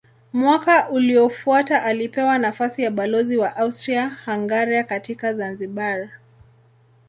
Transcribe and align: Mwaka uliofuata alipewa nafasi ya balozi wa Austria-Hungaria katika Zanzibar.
Mwaka 0.33 0.89
uliofuata 0.89 1.83
alipewa 1.83 2.37
nafasi 2.37 2.83
ya 2.83 2.91
balozi 2.91 3.37
wa 3.37 3.55
Austria-Hungaria 3.55 4.83
katika 4.83 5.33
Zanzibar. 5.33 6.09